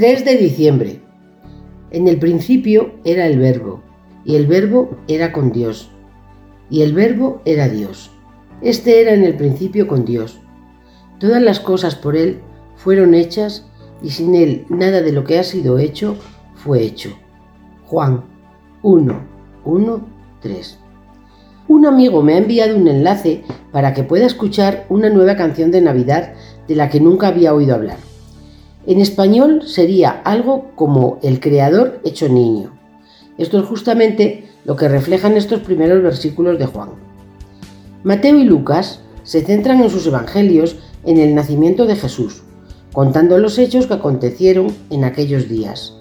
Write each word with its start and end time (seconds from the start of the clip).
3 0.00 0.24
de 0.24 0.38
diciembre. 0.38 1.02
En 1.90 2.08
el 2.08 2.18
principio 2.18 2.92
era 3.04 3.26
el 3.26 3.38
verbo, 3.38 3.82
y 4.24 4.36
el 4.36 4.46
verbo 4.46 4.96
era 5.08 5.30
con 5.30 5.52
Dios, 5.52 5.90
y 6.70 6.80
el 6.80 6.94
verbo 6.94 7.42
era 7.44 7.68
Dios. 7.68 8.10
Este 8.62 9.02
era 9.02 9.12
en 9.12 9.24
el 9.24 9.36
principio 9.36 9.86
con 9.86 10.06
Dios. 10.06 10.40
Todas 11.18 11.42
las 11.42 11.60
cosas 11.60 11.96
por 11.96 12.16
Él 12.16 12.40
fueron 12.76 13.12
hechas, 13.12 13.66
y 14.02 14.08
sin 14.08 14.34
Él 14.34 14.64
nada 14.70 15.02
de 15.02 15.12
lo 15.12 15.22
que 15.22 15.38
ha 15.38 15.44
sido 15.44 15.78
hecho 15.78 16.16
fue 16.54 16.82
hecho. 16.82 17.10
Juan 17.84 18.24
1, 18.80 19.20
1, 19.66 20.08
3. 20.40 20.78
Un 21.68 21.84
amigo 21.84 22.22
me 22.22 22.32
ha 22.32 22.38
enviado 22.38 22.74
un 22.74 22.88
enlace 22.88 23.44
para 23.70 23.92
que 23.92 24.04
pueda 24.04 24.24
escuchar 24.24 24.86
una 24.88 25.10
nueva 25.10 25.36
canción 25.36 25.70
de 25.70 25.82
Navidad 25.82 26.32
de 26.66 26.74
la 26.74 26.88
que 26.88 27.00
nunca 27.00 27.28
había 27.28 27.52
oído 27.52 27.74
hablar. 27.74 27.98
En 28.86 28.98
español 28.98 29.62
sería 29.66 30.10
algo 30.24 30.70
como 30.74 31.18
El 31.22 31.38
Creador 31.38 32.00
hecho 32.04 32.28
niño. 32.28 32.72
Esto 33.36 33.58
es 33.58 33.66
justamente 33.66 34.48
lo 34.64 34.76
que 34.76 34.88
reflejan 34.88 35.36
estos 35.36 35.60
primeros 35.60 36.02
versículos 36.02 36.58
de 36.58 36.66
Juan. 36.66 36.90
Mateo 38.04 38.38
y 38.38 38.44
Lucas 38.44 39.00
se 39.22 39.42
centran 39.42 39.82
en 39.82 39.90
sus 39.90 40.06
evangelios 40.06 40.76
en 41.04 41.18
el 41.18 41.34
nacimiento 41.34 41.84
de 41.84 41.96
Jesús, 41.96 42.42
contando 42.92 43.36
los 43.36 43.58
hechos 43.58 43.86
que 43.86 43.94
acontecieron 43.94 44.74
en 44.88 45.04
aquellos 45.04 45.48
días. 45.48 45.94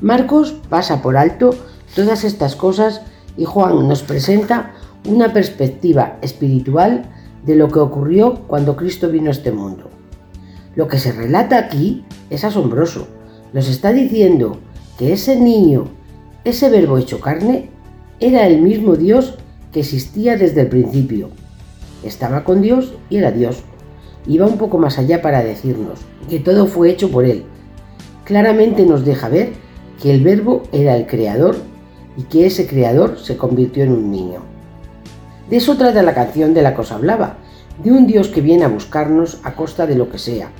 Marcos 0.00 0.54
pasa 0.68 1.02
por 1.02 1.16
alto 1.16 1.54
todas 1.94 2.24
estas 2.24 2.56
cosas 2.56 3.02
y 3.36 3.44
Juan 3.44 3.86
nos 3.88 4.02
presenta 4.02 4.72
una 5.08 5.32
perspectiva 5.32 6.18
espiritual 6.22 7.04
de 7.44 7.54
lo 7.54 7.68
que 7.68 7.78
ocurrió 7.78 8.40
cuando 8.48 8.76
Cristo 8.76 9.08
vino 9.08 9.28
a 9.28 9.32
este 9.32 9.52
mundo. 9.52 9.99
Lo 10.76 10.88
que 10.88 10.98
se 10.98 11.12
relata 11.12 11.58
aquí 11.58 12.04
es 12.30 12.44
asombroso. 12.44 13.08
Nos 13.52 13.68
está 13.68 13.92
diciendo 13.92 14.58
que 14.98 15.12
ese 15.12 15.38
niño, 15.38 15.88
ese 16.44 16.68
verbo 16.68 16.98
hecho 16.98 17.20
carne, 17.20 17.70
era 18.20 18.46
el 18.46 18.60
mismo 18.60 18.96
Dios 18.96 19.38
que 19.72 19.80
existía 19.80 20.36
desde 20.36 20.62
el 20.62 20.68
principio. 20.68 21.30
Estaba 22.04 22.44
con 22.44 22.62
Dios 22.62 22.94
y 23.08 23.16
era 23.16 23.30
Dios. 23.30 23.62
Iba 24.26 24.46
un 24.46 24.58
poco 24.58 24.78
más 24.78 24.98
allá 24.98 25.22
para 25.22 25.42
decirnos 25.42 26.00
que 26.28 26.38
todo 26.38 26.66
fue 26.66 26.90
hecho 26.90 27.10
por 27.10 27.24
Él. 27.24 27.44
Claramente 28.24 28.86
nos 28.86 29.04
deja 29.04 29.28
ver 29.28 29.52
que 30.00 30.12
el 30.14 30.22
verbo 30.22 30.62
era 30.72 30.96
el 30.96 31.06
creador 31.06 31.56
y 32.16 32.22
que 32.22 32.46
ese 32.46 32.66
creador 32.66 33.18
se 33.18 33.36
convirtió 33.36 33.84
en 33.84 33.92
un 33.92 34.10
niño. 34.10 34.40
De 35.48 35.56
eso 35.56 35.76
trata 35.76 36.02
la 36.02 36.14
canción 36.14 36.54
de 36.54 36.62
la 36.62 36.74
os 36.78 36.92
hablaba, 36.92 37.38
de 37.82 37.92
un 37.92 38.06
Dios 38.06 38.28
que 38.28 38.40
viene 38.40 38.64
a 38.64 38.68
buscarnos 38.68 39.40
a 39.44 39.54
costa 39.54 39.86
de 39.86 39.94
lo 39.94 40.10
que 40.10 40.18
sea. 40.18 40.50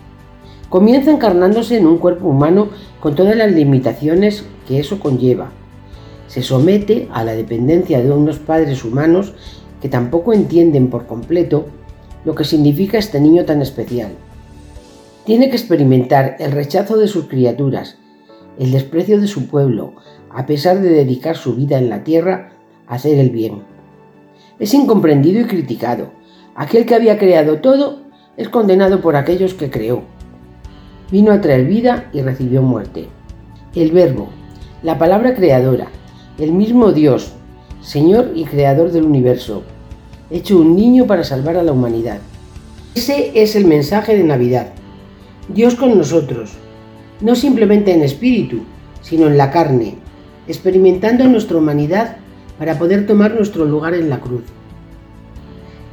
Comienza 0.69 1.11
encarnándose 1.11 1.77
en 1.77 1.87
un 1.87 1.99
cuerpo 1.99 2.29
humano 2.29 2.69
con 3.01 3.15
todas 3.15 3.37
las 3.37 3.53
limitaciones 3.53 4.45
que 4.69 4.79
eso 4.79 5.01
conlleva. 5.01 5.51
Se 6.29 6.43
somete 6.43 7.09
a 7.13 7.25
la 7.25 7.33
dependencia 7.33 8.01
de 8.01 8.11
unos 8.11 8.39
padres 8.39 8.85
humanos 8.85 9.35
que 9.83 9.89
tampoco 9.89 10.33
entienden 10.33 10.89
por 10.89 11.07
completo 11.07 11.67
lo 12.25 12.35
que 12.35 12.45
significa 12.45 12.99
este 12.99 13.21
niño 13.21 13.45
tan 13.45 13.63
especial. 13.63 14.13
Tiene 15.25 15.51
que 15.51 15.57
experimentar 15.57 16.37
el 16.39 16.53
rechazo 16.53 16.97
de 16.97 17.09
sus 17.09 17.27
criaturas, 17.27 17.97
el 18.59 18.73
desprecio 18.73 19.21
de 19.21 19.27
su 19.27 19.49
pueblo, 19.49 19.95
a 20.31 20.47
pesar 20.47 20.81
de 20.81 20.91
dedicar 20.91 21.37
su 21.37 21.55
vida 21.55 21.79
en 21.79 21.89
la 21.89 22.05
tierra 22.05 22.53
a 22.87 22.95
hacer 22.95 23.19
el 23.19 23.31
bien. 23.31 23.63
Es 24.59 24.75
incomprendido 24.75 25.41
y 25.41 25.45
criticado. 25.45 26.13
Aquel 26.61 26.85
que 26.85 26.95
había 26.95 27.17
creado 27.17 27.61
todo 27.61 28.01
es 28.37 28.51
condenado 28.51 29.01
por 29.01 29.17
aquellos 29.17 29.55
que 29.55 29.71
creó. 29.71 30.03
Vino 31.11 31.33
a 31.33 31.41
traer 31.41 31.65
vida 31.65 32.11
y 32.13 32.21
recibió 32.21 32.61
muerte. 32.61 33.09
El 33.75 33.93
verbo, 33.93 34.29
la 34.83 34.99
palabra 34.99 35.35
creadora, 35.35 35.87
el 36.37 36.53
mismo 36.53 36.93
Dios, 36.93 37.33
Señor 37.81 38.33
y 38.35 38.45
Creador 38.45 38.93
del 38.93 39.05
universo, 39.05 39.63
hecho 40.31 40.59
un 40.59 40.77
niño 40.77 41.07
para 41.07 41.25
salvar 41.25 41.57
a 41.57 41.63
la 41.63 41.73
humanidad. 41.73 42.19
Ese 42.95 43.43
es 43.43 43.57
el 43.57 43.65
mensaje 43.65 44.15
de 44.15 44.25
Navidad. 44.25 44.67
Dios 45.49 45.77
con 45.77 45.97
nosotros, 45.97 46.51
no 47.23 47.37
simplemente 47.37 47.95
en 47.95 48.03
espíritu, 48.03 48.65
sino 49.01 49.29
en 49.29 49.39
la 49.39 49.51
carne, 49.51 49.95
experimentando 50.47 51.25
nuestra 51.25 51.57
humanidad 51.57 52.19
para 52.59 52.79
poder 52.79 53.07
tomar 53.07 53.35
nuestro 53.35 53.65
lugar 53.65 53.95
en 53.95 54.11
la 54.11 54.21
cruz. 54.21 54.43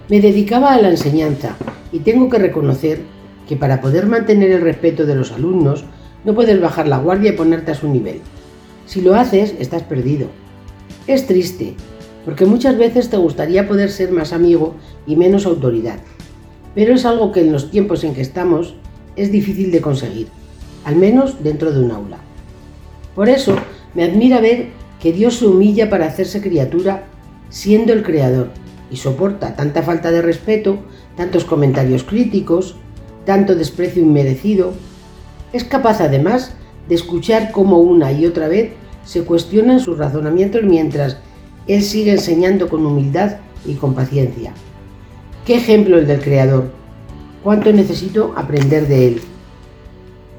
Me 0.09 0.22
dedicaba 0.22 0.73
a 0.73 0.81
la 0.81 0.90
enseñanza 0.90 1.57
y 1.91 2.00
tengo 2.00 2.29
que 2.29 2.38
reconocer 2.38 3.01
que 3.45 3.57
para 3.57 3.81
poder 3.81 4.06
mantener 4.06 4.51
el 4.51 4.62
respeto 4.62 5.06
de 5.06 5.16
los 5.16 5.34
alumnos 5.34 5.84
no 6.23 6.34
puedes 6.34 6.62
bajar 6.62 6.88
la 6.88 6.97
guardia 6.97 7.31
y 7.31 7.35
ponerte 7.35 7.72
a 7.72 7.75
su 7.75 7.90
nivel. 7.90 8.22
Si 8.85 9.01
lo 9.01 9.16
haces, 9.16 9.53
estás 9.59 9.84
perdido. 9.84 10.28
Es 11.07 11.28
triste, 11.28 11.73
porque 12.23 12.45
muchas 12.45 12.78
veces 12.78 13.09
te 13.09 13.18
gustaría 13.18 13.68
poder 13.68 13.91
ser 13.91 14.13
más 14.13 14.31
amigo 14.31 14.75
y 15.06 15.18
menos 15.18 15.45
autoridad, 15.45 16.00
pero 16.74 16.94
es 16.94 17.06
algo 17.06 17.34
que 17.34 17.41
en 17.41 17.51
los 17.51 17.69
tiempos 17.69 18.06
en 18.06 18.13
que 18.13 18.22
estamos 18.22 18.75
es 19.18 19.29
difícil 19.29 19.72
de 19.72 19.81
conseguir, 19.81 20.28
al 20.85 20.95
menos 20.95 21.44
dentro 21.44 21.74
de 21.74 21.81
un 21.81 21.91
aula. 21.91 22.19
Por 23.13 23.28
eso, 23.28 23.57
me 23.94 24.06
admira 24.06 24.39
ver 24.39 24.68
que 25.01 25.12
Dios 25.12 25.35
se 25.35 25.47
humilla 25.47 25.89
para 25.89 26.06
hacerse 26.06 26.41
criatura 26.41 27.03
siendo 27.50 27.91
el 27.91 28.03
creador 28.03 28.51
y 28.89 28.97
soporta 28.97 29.55
tanta 29.55 29.83
falta 29.83 30.11
de 30.11 30.21
respeto, 30.21 30.79
tantos 31.15 31.45
comentarios 31.45 32.03
críticos, 32.03 32.75
tanto 33.25 33.55
desprecio 33.55 34.01
inmerecido. 34.01 34.73
Es 35.53 35.63
capaz 35.63 36.01
además 36.01 36.53
de 36.87 36.95
escuchar 36.95 37.51
cómo 37.51 37.79
una 37.79 38.11
y 38.11 38.25
otra 38.25 38.47
vez 38.47 38.71
se 39.03 39.23
cuestionan 39.23 39.79
sus 39.79 39.97
razonamientos 39.97 40.63
mientras 40.63 41.17
Él 41.67 41.81
sigue 41.83 42.11
enseñando 42.11 42.69
con 42.69 42.85
humildad 42.85 43.37
y 43.65 43.75
con 43.75 43.93
paciencia. 43.93 44.53
Qué 45.45 45.55
ejemplo 45.55 45.97
el 45.97 46.07
del 46.07 46.21
Creador. 46.21 46.71
Cuánto 47.43 47.71
necesito 47.71 48.33
aprender 48.35 48.87
de 48.87 49.07
Él. 49.07 49.21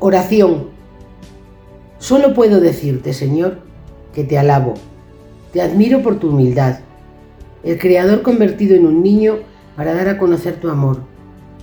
Oración. 0.01 0.69
Solo 1.99 2.35
puedo 2.35 2.61
decirte, 2.61 3.13
Señor, 3.13 3.61
que 4.15 4.25
te 4.25 4.39
alabo, 4.39 4.75
te 5.53 5.61
admiro 5.61 6.03
por 6.03 6.19
tu 6.19 6.29
humildad, 6.31 6.81
el 7.63 7.79
Creador 7.79 8.23
convertido 8.23 8.77
en 8.77 8.87
un 8.87 9.03
niño 9.03 9.39
para 9.77 9.95
dar 9.95 10.09
a 10.09 10.19
conocer 10.19 10.61
tu 10.61 10.69
amor, 10.69 11.01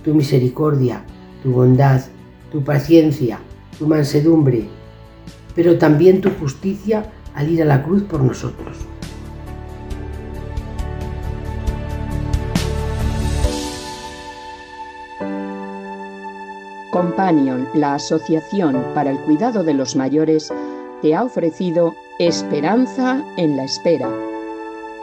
tu 0.04 0.14
misericordia, 0.14 1.04
tu 1.42 1.52
bondad, 1.52 2.02
tu 2.50 2.62
paciencia, 2.62 3.38
tu 3.78 3.86
mansedumbre, 3.86 4.68
pero 5.54 5.78
también 5.78 6.20
tu 6.20 6.30
justicia 6.30 7.10
al 7.34 7.50
ir 7.50 7.62
a 7.62 7.66
la 7.66 7.82
cruz 7.82 8.02
por 8.02 8.20
nosotros. 8.22 8.76
Companion, 16.90 17.68
la 17.74 17.94
Asociación 17.94 18.82
para 18.94 19.10
el 19.10 19.18
Cuidado 19.18 19.62
de 19.62 19.74
los 19.74 19.96
Mayores, 19.96 20.50
te 21.02 21.14
ha 21.14 21.24
ofrecido 21.24 21.94
Esperanza 22.18 23.22
en 23.36 23.58
la 23.58 23.64
Espera, 23.64 24.08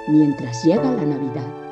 mientras 0.07 0.63
llega 0.63 0.91
la 0.91 1.05
Navidad. 1.05 1.62